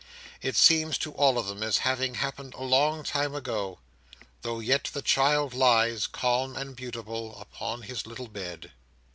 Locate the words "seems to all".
0.55-1.37